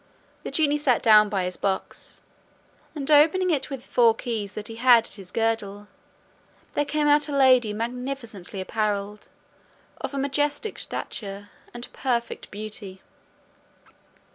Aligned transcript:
The 0.41 0.49
genie 0.49 0.79
sat 0.79 1.03
down 1.03 1.29
by 1.29 1.43
his 1.43 1.57
box, 1.57 2.21
and 2.95 3.11
opening 3.11 3.51
it 3.51 3.69
with 3.69 3.85
four 3.85 4.15
keys 4.15 4.53
that 4.53 4.67
he 4.67 4.77
had 4.77 5.05
at 5.05 5.13
his 5.13 5.29
girdle, 5.29 5.89
there 6.73 6.85
came 6.85 7.07
out 7.07 7.29
a 7.29 7.31
lady 7.37 7.71
magnificently 7.71 8.59
appareled, 8.59 9.27
of 9.97 10.15
a 10.15 10.17
majestic 10.17 10.79
stature, 10.79 11.49
and 11.71 11.87
perfect 11.93 12.49
beauty. 12.49 13.03